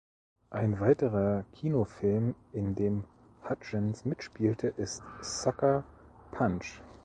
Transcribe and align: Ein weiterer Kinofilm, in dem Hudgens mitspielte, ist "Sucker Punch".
Ein 0.49 0.79
weiterer 0.79 1.45
Kinofilm, 1.53 2.33
in 2.53 2.73
dem 2.73 3.03
Hudgens 3.47 4.03
mitspielte, 4.03 4.69
ist 4.77 5.03
"Sucker 5.21 5.83
Punch". 6.31 6.81